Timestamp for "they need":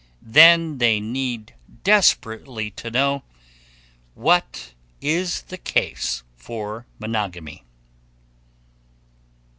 0.79-1.53